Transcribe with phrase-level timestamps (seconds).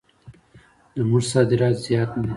[0.99, 2.29] زموږ صادرات زیات نه دي.